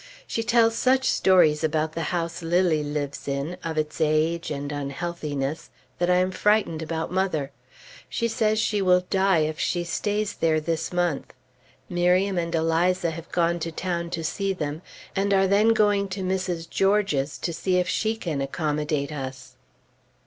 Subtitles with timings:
[0.25, 5.69] She tells such stories about the house Lilly lives in, of its age, and unhealthiness,
[5.99, 7.51] that I am frightened about mother.
[8.09, 11.35] She says she will die if she stays there this month.
[11.87, 14.81] Miriam and Eliza have gone to town to see them,
[15.15, 16.67] and are then going to Mrs.
[16.67, 19.53] George's to see if she can accommodate us.